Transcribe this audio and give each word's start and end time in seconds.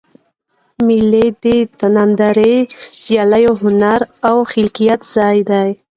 مېلې 0.85 1.25
د 1.79 1.81
نندارې، 1.95 2.53
سیالۍ، 3.01 3.43
هنر 3.61 3.99
او 4.27 4.37
خلاقیت 4.51 5.01
ځای 5.15 5.37
دئ. 5.49 5.71